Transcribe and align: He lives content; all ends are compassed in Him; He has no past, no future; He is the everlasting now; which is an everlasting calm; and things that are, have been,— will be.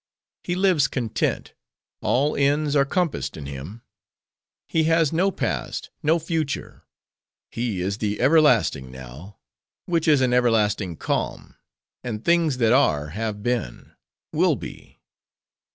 He 0.43 0.55
lives 0.55 0.87
content; 0.87 1.53
all 2.01 2.35
ends 2.35 2.75
are 2.75 2.85
compassed 2.85 3.37
in 3.37 3.45
Him; 3.45 3.83
He 4.67 4.85
has 4.85 5.13
no 5.13 5.29
past, 5.29 5.91
no 6.01 6.17
future; 6.17 6.85
He 7.51 7.81
is 7.81 7.99
the 7.99 8.19
everlasting 8.19 8.89
now; 8.91 9.37
which 9.85 10.07
is 10.07 10.21
an 10.21 10.33
everlasting 10.33 10.95
calm; 10.97 11.53
and 12.03 12.25
things 12.25 12.57
that 12.57 12.73
are, 12.73 13.09
have 13.09 13.43
been,— 13.43 13.91
will 14.33 14.55
be. 14.55 14.99